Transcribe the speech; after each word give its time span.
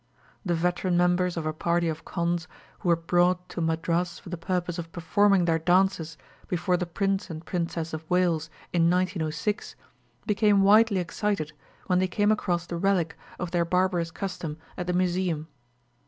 The 0.43 0.55
veteran 0.55 0.97
members 0.97 1.37
of 1.37 1.45
a 1.45 1.53
party 1.53 1.87
of 1.87 2.05
Kondhs, 2.05 2.47
who 2.79 2.89
were 2.89 2.95
brought 2.95 3.47
to 3.49 3.61
Madras 3.61 4.17
for 4.17 4.29
the 4.29 4.35
purpose 4.37 4.79
of 4.79 4.91
performing 4.91 5.45
their 5.45 5.59
dances 5.59 6.17
before 6.47 6.75
the 6.75 6.87
Prince 6.87 7.29
and 7.29 7.45
Princess 7.45 7.93
of 7.93 8.03
Wales 8.09 8.49
in 8.73 8.89
1906, 8.89 9.75
became 10.25 10.63
widely 10.63 10.99
excited 10.99 11.53
when 11.85 11.99
they 11.99 12.07
came 12.07 12.31
across 12.31 12.65
the 12.65 12.77
relic 12.77 13.15
of 13.37 13.51
their 13.51 13.63
barbarous 13.63 14.09
custom 14.09 14.57
at 14.75 14.87
the 14.87 14.93
museum. 14.93 15.47